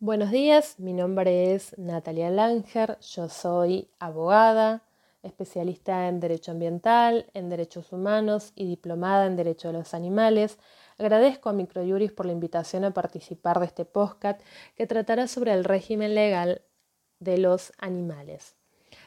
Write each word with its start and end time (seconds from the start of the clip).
Buenos 0.00 0.32
días, 0.32 0.80
mi 0.80 0.92
nombre 0.92 1.54
es 1.54 1.78
Natalia 1.78 2.28
Langer, 2.28 2.98
yo 3.00 3.28
soy 3.28 3.88
abogada, 4.00 4.82
especialista 5.22 6.08
en 6.08 6.18
Derecho 6.18 6.50
Ambiental, 6.50 7.30
en 7.32 7.48
Derechos 7.48 7.92
Humanos 7.92 8.52
y 8.56 8.66
diplomada 8.66 9.24
en 9.24 9.36
Derecho 9.36 9.68
de 9.68 9.74
los 9.74 9.94
Animales. 9.94 10.58
Agradezco 10.98 11.48
a 11.48 11.52
Microjuris 11.52 12.10
por 12.10 12.26
la 12.26 12.32
invitación 12.32 12.84
a 12.84 12.90
participar 12.90 13.60
de 13.60 13.66
este 13.66 13.84
podcast 13.84 14.42
que 14.74 14.88
tratará 14.88 15.28
sobre 15.28 15.52
el 15.52 15.62
régimen 15.62 16.16
legal 16.16 16.62
de 17.20 17.38
los 17.38 17.72
animales, 17.78 18.56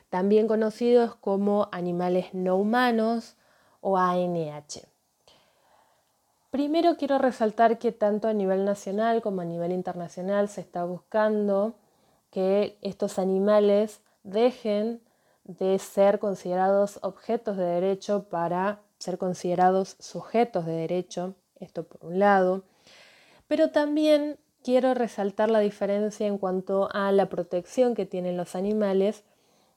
también 0.10 0.48
conocidos 0.48 1.16
como 1.16 1.68
animales 1.74 2.34
no 2.34 2.56
humanos 2.56 3.36
o 3.82 3.98
ANH. 3.98 4.88
Primero 6.50 6.96
quiero 6.96 7.18
resaltar 7.18 7.78
que 7.78 7.92
tanto 7.92 8.28
a 8.28 8.34
nivel 8.34 8.64
nacional 8.64 9.22
como 9.22 9.42
a 9.42 9.46
nivel 9.46 9.72
internacional 9.72 10.48
se 10.48 10.62
está 10.62 10.86
buscando 10.86 11.76
que 12.32 12.78
estos 12.82 13.20
animales 13.20 14.02
dejen 14.24 15.02
de 15.44 15.78
ser 15.80 16.20
considerados 16.20 17.00
objetos 17.02 17.58
de 17.58 17.66
derecho 17.66 18.30
para 18.30 18.82
ser 18.98 19.18
considerados 19.18 19.96
sujetos 20.00 20.66
de 20.66 20.74
derecho, 20.74 21.36
esto 21.60 21.84
por 21.84 22.06
un 22.06 22.20
lado, 22.20 22.64
pero 23.48 23.72
también 23.72 24.38
quiero 24.64 24.94
resaltar 24.94 25.50
la 25.50 25.60
diferencia 25.60 26.28
en 26.28 26.38
cuanto 26.38 26.90
a 26.94 27.12
la 27.12 27.30
protección 27.30 27.96
que 27.96 28.06
tienen 28.06 28.38
los 28.38 28.56
animales. 28.56 29.24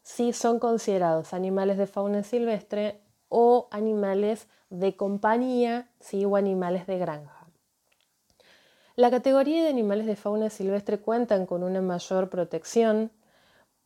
Si 0.02 0.32
son 0.32 0.58
considerados 0.58 1.34
animales 1.34 1.78
de 1.78 1.86
fauna 1.86 2.24
silvestre 2.24 3.00
o 3.30 3.68
animales 3.70 4.46
de 4.68 4.94
compañía 4.96 5.88
¿sí? 6.00 6.26
o 6.26 6.36
animales 6.36 6.86
de 6.86 6.98
granja. 6.98 7.46
La 8.96 9.10
categoría 9.10 9.62
de 9.62 9.70
animales 9.70 10.04
de 10.04 10.16
fauna 10.16 10.50
silvestre 10.50 10.98
cuentan 10.98 11.46
con 11.46 11.62
una 11.62 11.80
mayor 11.80 12.28
protección 12.28 13.10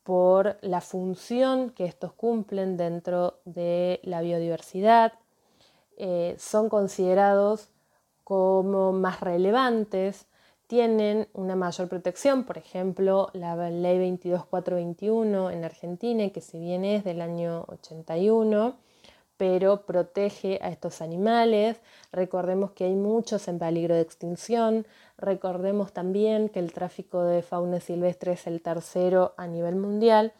por 0.02 0.58
la 0.60 0.80
función 0.80 1.70
que 1.70 1.84
estos 1.84 2.12
cumplen 2.12 2.76
dentro 2.76 3.38
de 3.44 4.00
la 4.02 4.22
biodiversidad, 4.22 5.12
eh, 5.96 6.34
son 6.38 6.68
considerados 6.68 7.70
como 8.24 8.92
más 8.92 9.20
relevantes, 9.20 10.26
tienen 10.66 11.28
una 11.34 11.56
mayor 11.56 11.88
protección, 11.88 12.44
por 12.44 12.58
ejemplo, 12.58 13.28
la 13.34 13.54
ley 13.70 13.98
22421 13.98 15.50
en 15.50 15.64
Argentina, 15.64 16.28
que 16.30 16.40
si 16.40 16.58
bien 16.58 16.84
es 16.84 17.04
del 17.04 17.20
año 17.20 17.64
81, 17.68 18.76
pero 19.36 19.86
protege 19.86 20.58
a 20.62 20.68
estos 20.68 21.00
animales. 21.00 21.80
Recordemos 22.12 22.72
que 22.72 22.84
hay 22.84 22.94
muchos 22.94 23.48
en 23.48 23.58
peligro 23.58 23.94
de 23.94 24.00
extinción. 24.00 24.86
Recordemos 25.18 25.92
también 25.92 26.48
que 26.48 26.60
el 26.60 26.72
tráfico 26.72 27.22
de 27.22 27.42
fauna 27.42 27.80
silvestre 27.80 28.32
es 28.32 28.46
el 28.46 28.62
tercero 28.62 29.34
a 29.36 29.46
nivel 29.46 29.76
mundial 29.76 30.32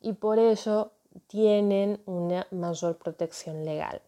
y 0.00 0.14
por 0.14 0.38
ello 0.38 0.92
tienen 1.26 2.00
una 2.06 2.46
mayor 2.50 2.96
protección 2.98 3.64
legal. 3.64 4.02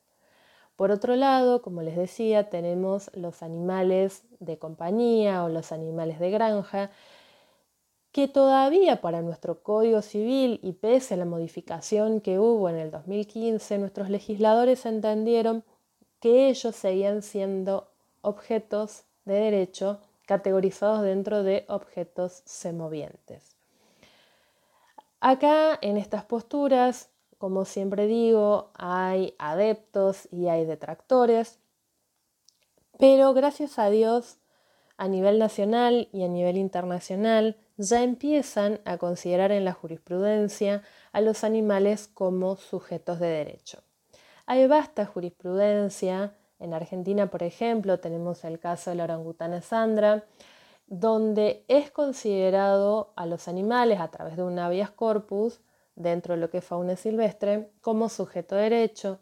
Por 0.76 0.90
otro 0.90 1.14
lado, 1.16 1.62
como 1.62 1.82
les 1.82 1.96
decía, 1.96 2.48
tenemos 2.48 3.10
los 3.14 3.42
animales 3.42 4.24
de 4.40 4.58
compañía 4.58 5.44
o 5.44 5.48
los 5.48 5.70
animales 5.70 6.18
de 6.18 6.30
granja, 6.30 6.90
que 8.12 8.28
todavía 8.28 9.00
para 9.00 9.22
nuestro 9.22 9.62
Código 9.62 10.02
Civil 10.02 10.60
y 10.62 10.72
pese 10.72 11.14
a 11.14 11.16
la 11.16 11.24
modificación 11.24 12.20
que 12.20 12.38
hubo 12.38 12.69
en 12.69 12.77
el 12.77 12.91
2015, 12.91 13.78
nuestros 13.78 14.10
legisladores 14.10 14.84
entendieron 14.84 15.64
que 16.20 16.48
ellos 16.48 16.77
seguían 16.77 17.22
siendo 17.22 17.88
objetos 18.20 19.04
de 19.24 19.34
derecho 19.34 19.98
categorizados 20.27 21.02
dentro 21.02 21.42
de 21.42 21.64
objetos 21.69 22.42
semovientes. 22.44 23.56
Acá 25.20 25.78
en 25.80 25.97
estas 25.97 26.24
posturas, 26.24 27.08
como 27.38 27.64
siempre 27.64 28.06
digo, 28.06 28.70
hay 28.74 29.34
adeptos 29.38 30.28
y 30.31 30.48
hay 30.48 30.66
detractores, 30.66 31.58
pero 32.98 33.32
gracias 33.32 33.78
a 33.78 33.88
Dios 33.88 34.37
a 34.98 35.08
nivel 35.08 35.38
nacional 35.38 36.08
y 36.12 36.25
a 36.25 36.28
nivel 36.28 36.56
internacional 36.58 37.56
ya 37.77 38.03
empiezan 38.03 38.81
a 38.84 38.99
considerar 38.99 39.53
en 39.53 39.65
la 39.65 39.72
jurisprudencia 39.72 40.83
a 41.12 41.21
los 41.21 41.44
animales 41.44 42.09
como 42.09 42.56
sujetos 42.56 43.19
de 43.19 43.28
derecho. 43.28 43.83
Hay 44.47 44.66
vasta 44.66 45.06
jurisprudencia. 45.06 46.34
En 46.59 46.75
Argentina, 46.75 47.28
por 47.28 47.43
ejemplo, 47.43 47.99
tenemos 48.00 48.44
el 48.44 48.59
caso 48.59 48.91
de 48.91 48.97
la 48.97 49.05
orangutana 49.05 49.62
Sandra, 49.62 50.25
donde 50.87 51.65
es 51.69 51.91
considerado 51.91 53.12
a 53.16 53.27
los 53.27 53.49
animales 53.49 54.00
a 54.00 54.09
través 54.09 54.37
de 54.37 54.43
un 54.43 54.59
habeas 54.59 54.91
corpus 54.91 55.61
dentro 55.94 56.34
de 56.34 56.41
lo 56.41 56.50
que 56.50 56.59
es 56.59 56.65
fauna 56.65 56.97
silvestre 56.97 57.71
como 57.81 58.09
sujeto 58.09 58.55
de 58.56 58.62
derecho, 58.62 59.19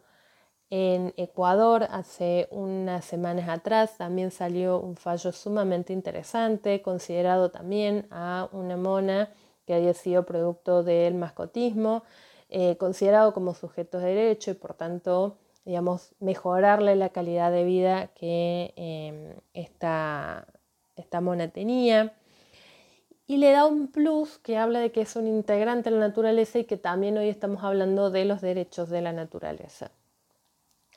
en 0.70 1.12
Ecuador, 1.16 1.88
hace 1.90 2.46
unas 2.52 3.04
semanas 3.04 3.48
atrás, 3.48 3.98
también 3.98 4.30
salió 4.30 4.78
un 4.78 4.96
fallo 4.96 5.32
sumamente 5.32 5.92
interesante, 5.92 6.80
considerado 6.80 7.50
también 7.50 8.06
a 8.10 8.48
una 8.52 8.76
mona 8.76 9.30
que 9.66 9.74
había 9.74 9.94
sido 9.94 10.24
producto 10.24 10.84
del 10.84 11.14
mascotismo, 11.14 12.04
eh, 12.48 12.76
considerado 12.76 13.34
como 13.34 13.54
sujeto 13.54 13.98
de 13.98 14.14
derecho 14.14 14.52
y 14.52 14.54
por 14.54 14.74
tanto, 14.74 15.38
digamos, 15.64 16.14
mejorarle 16.20 16.94
la 16.94 17.08
calidad 17.08 17.50
de 17.50 17.64
vida 17.64 18.08
que 18.14 18.72
em, 18.76 19.34
esta, 19.54 20.46
esta 20.96 21.20
mona 21.20 21.48
tenía. 21.48 22.14
Y 23.26 23.38
le 23.38 23.52
da 23.52 23.66
un 23.66 23.88
plus 23.88 24.38
que 24.38 24.56
habla 24.56 24.80
de 24.80 24.92
que 24.92 25.02
es 25.02 25.16
un 25.16 25.26
integrante 25.26 25.90
de 25.90 25.96
la 25.96 26.08
naturaleza 26.08 26.58
y 26.60 26.64
que 26.64 26.76
también 26.76 27.18
hoy 27.18 27.28
estamos 27.28 27.64
hablando 27.64 28.10
de 28.10 28.24
los 28.24 28.40
derechos 28.40 28.88
de 28.88 29.02
la 29.02 29.12
naturaleza. 29.12 29.92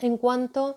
En 0.04 0.18
cuanto 0.18 0.76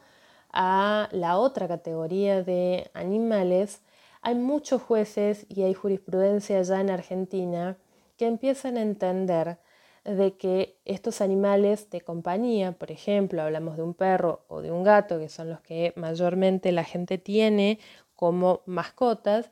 a 0.53 1.09
la 1.10 1.38
otra 1.38 1.66
categoría 1.66 2.44
de 2.44 2.92
animales, 2.94 3.82
hay 4.22 4.37
muchos 4.37 4.81
jueces 4.81 5.47
y 5.48 5.62
hay 5.62 5.75
jurisprudencia 5.75 6.62
ya 6.62 6.81
en 6.81 6.91
Argentina 6.91 7.76
que 8.16 8.28
empiezan 8.28 8.76
a 8.76 8.82
entender 8.82 9.59
de 10.04 10.36
que 10.36 10.78
estos 10.84 11.20
animales 11.20 11.91
de 11.91 12.03
compañía, 12.03 12.70
por 12.70 12.92
ejemplo, 12.92 13.42
hablamos 13.42 13.76
de 13.76 13.82
un 13.82 13.94
perro 13.94 14.44
o 14.47 14.62
de 14.62 14.70
un 14.70 14.84
gato, 14.84 15.19
que 15.19 15.28
son 15.28 15.50
los 15.50 15.60
que 15.60 15.92
mayormente 15.97 16.70
la 16.70 16.84
gente 16.84 17.19
tiene 17.19 17.81
como 18.15 18.60
mascotas, 18.65 19.50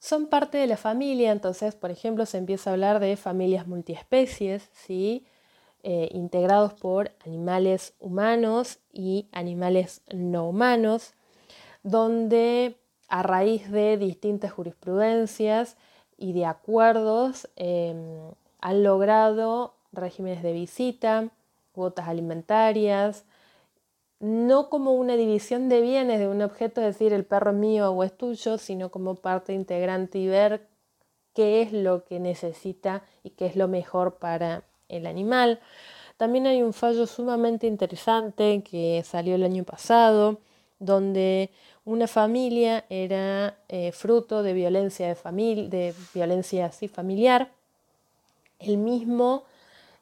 son 0.00 0.26
parte 0.26 0.58
de 0.58 0.66
la 0.66 0.76
familia, 0.76 1.32
entonces, 1.32 1.74
por 1.74 1.90
ejemplo, 1.90 2.26
se 2.26 2.36
empieza 2.36 2.68
a 2.68 2.72
hablar 2.74 3.00
de 3.00 3.16
familias 3.16 3.66
multiespecies, 3.66 4.68
¿sí? 4.74 5.24
Eh, 5.84 6.10
integrados 6.12 6.74
por 6.74 7.10
animales 7.26 7.94
humanos 7.98 8.78
y 8.92 9.26
animales 9.32 10.02
no 10.14 10.48
humanos, 10.48 11.14
donde 11.82 12.76
a 13.08 13.24
raíz 13.24 13.68
de 13.68 13.96
distintas 13.96 14.52
jurisprudencias 14.52 15.76
y 16.16 16.34
de 16.34 16.46
acuerdos 16.46 17.48
em, 17.56 18.30
han 18.60 18.84
logrado 18.84 19.74
regímenes 19.90 20.44
de 20.44 20.52
visita, 20.52 21.30
cuotas 21.72 22.06
alimentarias, 22.06 23.24
no 24.20 24.68
como 24.70 24.92
una 24.92 25.16
división 25.16 25.68
de 25.68 25.80
bienes 25.80 26.20
de 26.20 26.28
un 26.28 26.42
objeto, 26.42 26.80
es 26.80 26.86
decir, 26.86 27.12
el 27.12 27.24
perro 27.24 27.50
es 27.50 27.56
mío 27.56 27.90
o 27.90 28.04
es 28.04 28.16
tuyo, 28.16 28.56
sino 28.56 28.92
como 28.92 29.16
parte 29.16 29.52
integrante 29.52 30.18
y 30.20 30.28
ver 30.28 30.68
qué 31.34 31.60
es 31.60 31.72
lo 31.72 32.04
que 32.04 32.20
necesita 32.20 33.02
y 33.24 33.30
qué 33.30 33.46
es 33.46 33.56
lo 33.56 33.66
mejor 33.66 34.18
para 34.18 34.62
el 34.92 35.06
animal. 35.06 35.60
También 36.16 36.46
hay 36.46 36.62
un 36.62 36.72
fallo 36.72 37.06
sumamente 37.06 37.66
interesante 37.66 38.62
que 38.62 39.02
salió 39.04 39.34
el 39.34 39.42
año 39.42 39.64
pasado, 39.64 40.38
donde 40.78 41.50
una 41.84 42.06
familia 42.06 42.84
era 42.90 43.56
eh, 43.68 43.92
fruto 43.92 44.42
de 44.42 44.52
violencia, 44.52 45.08
de, 45.08 45.68
de 45.68 45.94
violencia 46.14 46.66
así 46.66 46.88
familiar. 46.88 47.50
El 48.58 48.78
mismo 48.78 49.44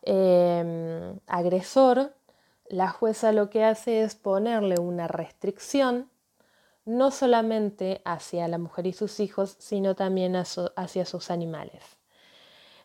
em, 0.02 1.18
agresor, 1.26 2.12
la 2.68 2.90
jueza 2.90 3.32
lo 3.32 3.48
que 3.48 3.64
hace 3.64 4.02
es 4.02 4.14
ponerle 4.14 4.78
una 4.78 5.08
restricción 5.08 6.10
no 6.84 7.10
solamente 7.10 8.00
hacia 8.04 8.48
la 8.48 8.58
mujer 8.58 8.86
y 8.86 8.92
sus 8.92 9.20
hijos, 9.20 9.56
sino 9.58 9.94
también 9.94 10.34
hacia 10.34 11.04
sus 11.04 11.30
animales. 11.30 11.99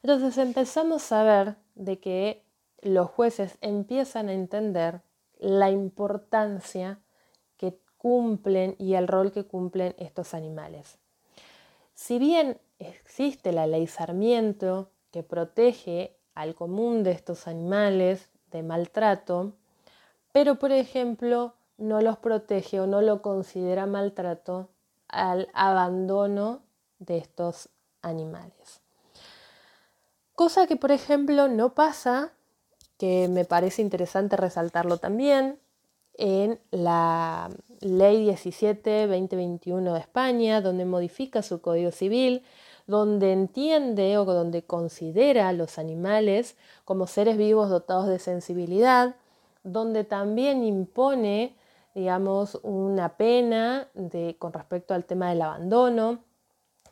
Entonces 0.05 0.37
empezamos 0.37 1.11
a 1.11 1.23
ver 1.23 1.55
de 1.73 1.97
que 1.97 2.43
los 2.83 3.09
jueces 3.09 3.57
empiezan 3.61 4.29
a 4.29 4.33
entender 4.33 5.01
la 5.39 5.71
importancia 5.71 6.99
que 7.57 7.79
cumplen 7.97 8.75
y 8.77 8.93
el 8.93 9.07
rol 9.07 9.31
que 9.31 9.45
cumplen 9.45 9.95
estos 9.97 10.35
animales. 10.35 10.99
Si 11.95 12.19
bien 12.19 12.59
existe 12.77 13.51
la 13.51 13.65
ley 13.65 13.87
Sarmiento 13.87 14.91
que 15.09 15.23
protege 15.23 16.15
al 16.35 16.53
común 16.53 17.01
de 17.01 17.09
estos 17.09 17.47
animales 17.47 18.29
de 18.51 18.61
maltrato, 18.61 19.53
pero 20.31 20.59
por 20.59 20.71
ejemplo 20.71 21.55
no 21.79 21.99
los 22.01 22.19
protege 22.19 22.79
o 22.79 22.85
no 22.85 23.01
lo 23.01 23.23
considera 23.23 23.87
maltrato 23.87 24.69
al 25.07 25.49
abandono 25.55 26.61
de 26.99 27.17
estos 27.17 27.69
animales. 28.03 28.84
Cosa 30.35 30.67
que, 30.67 30.75
por 30.75 30.91
ejemplo, 30.91 31.47
no 31.47 31.73
pasa, 31.73 32.33
que 32.97 33.29
me 33.29 33.45
parece 33.45 33.81
interesante 33.81 34.35
resaltarlo 34.35 34.97
también, 34.97 35.59
en 36.17 36.59
la 36.71 37.49
Ley 37.79 38.27
17-2021 38.27 39.93
de 39.93 39.99
España, 39.99 40.59
donde 40.59 40.83
modifica 40.83 41.41
su 41.41 41.61
Código 41.61 41.91
Civil, 41.91 42.43
donde 42.85 43.31
entiende 43.31 44.17
o 44.17 44.25
donde 44.25 44.63
considera 44.63 45.47
a 45.47 45.53
los 45.53 45.79
animales 45.79 46.57
como 46.83 47.07
seres 47.07 47.37
vivos 47.37 47.69
dotados 47.69 48.07
de 48.07 48.19
sensibilidad, 48.19 49.15
donde 49.63 50.03
también 50.03 50.63
impone, 50.63 51.55
digamos, 51.95 52.59
una 52.61 53.15
pena 53.15 53.87
con 54.37 54.51
respecto 54.51 54.93
al 54.93 55.05
tema 55.05 55.29
del 55.29 55.41
abandono 55.41 56.19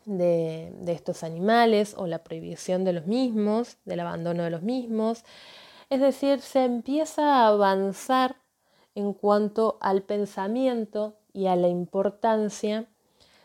de, 0.05 0.73
estos 0.87 1.23
animales 1.23 1.95
o 1.97 2.07
la 2.07 2.23
prohibición 2.23 2.83
de 2.83 2.93
los 2.93 3.07
mismos, 3.07 3.77
del 3.85 3.99
abandono 3.99 4.43
de 4.43 4.49
los 4.49 4.61
mismos. 4.61 5.23
Es 5.89 6.01
decir, 6.01 6.41
se 6.41 6.63
empieza 6.63 7.23
a 7.23 7.47
avanzar 7.47 8.37
en 8.95 9.13
cuanto 9.13 9.77
al 9.81 10.03
pensamiento 10.03 11.15
y 11.33 11.47
a 11.47 11.55
la 11.55 11.67
importancia 11.67 12.87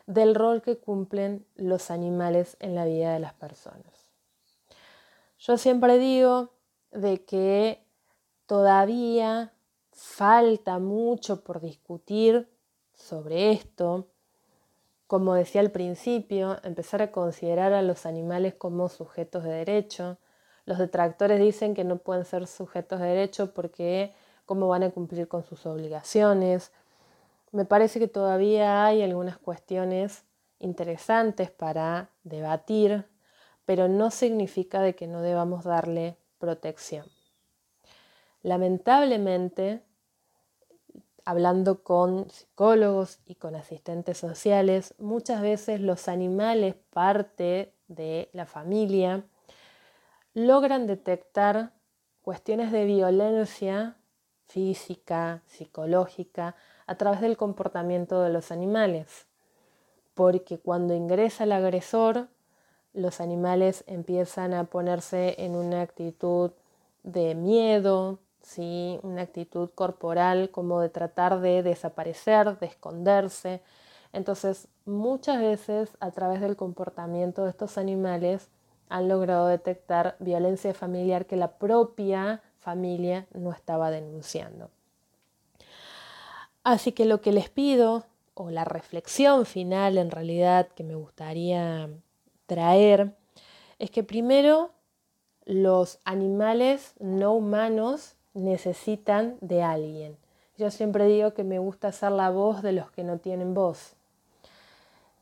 del 0.06 0.34
rol 0.34 0.62
que 0.62 0.78
cumplen 0.78 1.46
los 1.56 1.90
animales 1.90 2.56
en 2.60 2.74
la 2.74 2.84
vida 2.84 3.12
de 3.12 3.18
las 3.18 3.34
personas. 3.34 4.08
Yo 5.38 5.56
siempre 5.56 5.98
digo 5.98 6.50
de 6.90 7.24
que 7.24 7.84
todavía 8.46 9.52
falta 9.92 10.78
mucho 10.78 11.42
por 11.42 11.60
discutir 11.60 12.48
sobre 12.94 13.52
esto. 13.52 14.08
Como 15.08 15.34
decía 15.34 15.62
al 15.62 15.72
principio, 15.72 16.58
empezar 16.62 17.02
a 17.02 17.10
considerar 17.10 17.72
a 17.72 17.82
los 17.82 18.06
animales 18.06 18.54
como 18.54 18.88
sujetos 18.88 19.42
de 19.42 19.50
derecho. 19.50 20.18
Los 20.66 20.78
detractores 20.78 21.40
dicen 21.40 21.74
que 21.74 21.82
no 21.82 21.98
pueden 21.98 22.24
ser 22.24 22.46
sujetos 22.46 23.00
de 23.00 23.08
derecho 23.08 23.52
porque 23.52 24.14
cómo 24.44 24.68
van 24.68 24.84
a 24.84 24.90
cumplir 24.90 25.26
con 25.26 25.42
sus 25.42 25.66
obligaciones, 25.66 26.72
me 27.52 27.64
parece 27.64 27.98
que 27.98 28.08
todavía 28.08 28.84
hay 28.84 29.02
algunas 29.02 29.38
cuestiones 29.38 30.24
interesantes 30.58 31.50
para 31.50 32.10
debatir, 32.22 33.06
pero 33.64 33.88
no 33.88 34.10
significa 34.10 34.82
de 34.82 34.94
que 34.94 35.06
no 35.06 35.22
debamos 35.22 35.64
darle 35.64 36.18
protección. 36.38 37.06
Lamentablemente, 38.42 39.82
hablando 41.28 41.82
con 41.82 42.30
psicólogos 42.30 43.18
y 43.26 43.34
con 43.34 43.54
asistentes 43.54 44.16
sociales, 44.16 44.94
muchas 44.96 45.42
veces 45.42 45.78
los 45.78 46.08
animales, 46.08 46.74
parte 46.88 47.74
de 47.86 48.30
la 48.32 48.46
familia, 48.46 49.26
logran 50.32 50.86
detectar 50.86 51.74
cuestiones 52.22 52.72
de 52.72 52.86
violencia 52.86 53.98
física, 54.46 55.42
psicológica, 55.44 56.56
a 56.86 56.94
través 56.94 57.20
del 57.20 57.36
comportamiento 57.36 58.22
de 58.22 58.30
los 58.30 58.50
animales, 58.50 59.26
porque 60.14 60.58
cuando 60.58 60.94
ingresa 60.94 61.44
el 61.44 61.52
agresor, 61.52 62.28
los 62.94 63.20
animales 63.20 63.84
empiezan 63.86 64.54
a 64.54 64.64
ponerse 64.64 65.34
en 65.36 65.56
una 65.56 65.82
actitud 65.82 66.52
de 67.02 67.34
miedo, 67.34 68.18
una 69.02 69.22
actitud 69.22 69.70
corporal 69.74 70.50
como 70.50 70.80
de 70.80 70.88
tratar 70.88 71.40
de 71.40 71.62
desaparecer, 71.62 72.58
de 72.58 72.66
esconderse. 72.66 73.62
Entonces, 74.12 74.68
muchas 74.86 75.40
veces 75.40 75.96
a 76.00 76.10
través 76.10 76.40
del 76.40 76.56
comportamiento 76.56 77.44
de 77.44 77.50
estos 77.50 77.76
animales 77.76 78.48
han 78.88 79.08
logrado 79.08 79.46
detectar 79.46 80.16
violencia 80.18 80.72
familiar 80.72 81.26
que 81.26 81.36
la 81.36 81.58
propia 81.58 82.42
familia 82.58 83.26
no 83.34 83.52
estaba 83.52 83.90
denunciando. 83.90 84.70
Así 86.64 86.92
que 86.92 87.04
lo 87.04 87.20
que 87.20 87.32
les 87.32 87.50
pido, 87.50 88.04
o 88.34 88.50
la 88.50 88.64
reflexión 88.64 89.46
final 89.46 89.98
en 89.98 90.10
realidad 90.10 90.68
que 90.68 90.84
me 90.84 90.94
gustaría 90.94 91.88
traer, 92.46 93.14
es 93.78 93.90
que 93.90 94.02
primero 94.02 94.70
los 95.44 95.98
animales 96.04 96.94
no 96.98 97.32
humanos 97.32 98.16
necesitan 98.38 99.36
de 99.40 99.62
alguien. 99.62 100.16
Yo 100.56 100.70
siempre 100.70 101.06
digo 101.06 101.34
que 101.34 101.44
me 101.44 101.58
gusta 101.58 101.92
ser 101.92 102.12
la 102.12 102.30
voz 102.30 102.62
de 102.62 102.72
los 102.72 102.90
que 102.90 103.04
no 103.04 103.18
tienen 103.18 103.54
voz. 103.54 103.94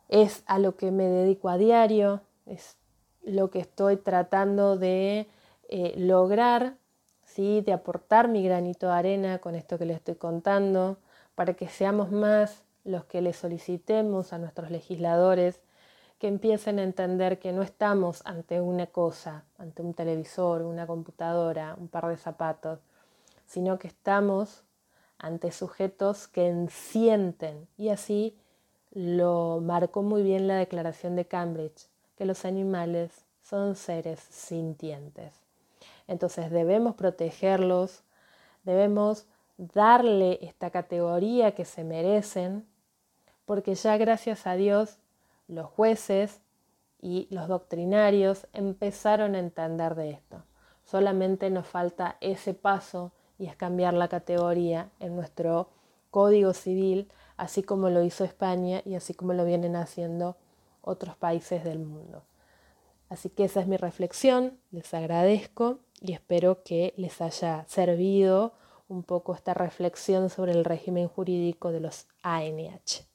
Es 0.08 0.42
a 0.46 0.58
lo 0.58 0.76
que 0.76 0.90
me 0.90 1.04
dedico 1.04 1.48
a 1.48 1.58
diario, 1.58 2.20
es 2.46 2.76
lo 3.24 3.50
que 3.50 3.58
estoy 3.58 3.96
tratando 3.96 4.76
de 4.76 5.26
eh, 5.68 5.94
lograr, 5.96 6.76
¿sí? 7.24 7.60
de 7.60 7.72
aportar 7.72 8.28
mi 8.28 8.44
granito 8.44 8.86
de 8.86 8.92
arena 8.92 9.38
con 9.38 9.54
esto 9.54 9.78
que 9.78 9.86
les 9.86 9.96
estoy 9.96 10.14
contando, 10.14 10.98
para 11.34 11.54
que 11.54 11.68
seamos 11.68 12.12
más 12.12 12.62
los 12.84 13.04
que 13.04 13.20
le 13.20 13.32
solicitemos 13.32 14.32
a 14.32 14.38
nuestros 14.38 14.70
legisladores 14.70 15.60
que 16.18 16.28
empiecen 16.28 16.78
a 16.78 16.82
entender 16.82 17.38
que 17.38 17.52
no 17.52 17.62
estamos 17.62 18.22
ante 18.24 18.60
una 18.60 18.86
cosa, 18.86 19.44
ante 19.58 19.82
un 19.82 19.92
televisor, 19.92 20.62
una 20.62 20.86
computadora, 20.86 21.74
un 21.78 21.88
par 21.88 22.06
de 22.06 22.16
zapatos, 22.16 22.78
sino 23.46 23.78
que 23.78 23.88
estamos 23.88 24.64
ante 25.18 25.52
sujetos 25.52 26.28
que 26.28 26.66
sienten. 26.70 27.66
Y 27.78 27.88
así 27.88 28.36
lo 28.92 29.60
marcó 29.62 30.02
muy 30.02 30.22
bien 30.22 30.48
la 30.48 30.56
Declaración 30.56 31.16
de 31.16 31.26
Cambridge, 31.26 31.88
que 32.16 32.24
los 32.24 32.44
animales 32.44 33.24
son 33.42 33.76
seres 33.76 34.20
sintientes. 34.20 35.34
Entonces 36.08 36.50
debemos 36.50 36.94
protegerlos, 36.94 38.02
debemos 38.64 39.26
darle 39.58 40.38
esta 40.42 40.70
categoría 40.70 41.54
que 41.54 41.64
se 41.64 41.84
merecen, 41.84 42.66
porque 43.44 43.74
ya 43.74 43.96
gracias 43.96 44.46
a 44.46 44.54
Dios 44.54 44.98
los 45.48 45.66
jueces 45.66 46.40
y 47.00 47.28
los 47.30 47.48
doctrinarios 47.48 48.46
empezaron 48.52 49.34
a 49.34 49.38
entender 49.38 49.94
de 49.94 50.10
esto. 50.10 50.42
Solamente 50.84 51.50
nos 51.50 51.66
falta 51.66 52.16
ese 52.20 52.54
paso 52.54 53.12
y 53.38 53.46
es 53.46 53.56
cambiar 53.56 53.94
la 53.94 54.08
categoría 54.08 54.90
en 55.00 55.16
nuestro 55.16 55.68
Código 56.10 56.52
Civil, 56.54 57.08
así 57.36 57.62
como 57.62 57.90
lo 57.90 58.02
hizo 58.02 58.24
España 58.24 58.82
y 58.84 58.94
así 58.94 59.14
como 59.14 59.32
lo 59.32 59.44
vienen 59.44 59.76
haciendo 59.76 60.36
otros 60.80 61.16
países 61.16 61.64
del 61.64 61.80
mundo. 61.80 62.22
Así 63.08 63.28
que 63.28 63.44
esa 63.44 63.60
es 63.60 63.66
mi 63.66 63.76
reflexión, 63.76 64.58
les 64.70 64.92
agradezco 64.94 65.78
y 66.00 66.12
espero 66.12 66.62
que 66.62 66.94
les 66.96 67.20
haya 67.20 67.64
servido 67.68 68.54
un 68.88 69.02
poco 69.02 69.34
esta 69.34 69.54
reflexión 69.54 70.30
sobre 70.30 70.52
el 70.52 70.64
régimen 70.64 71.08
jurídico 71.08 71.72
de 71.72 71.80
los 71.80 72.06
ANH. 72.22 73.06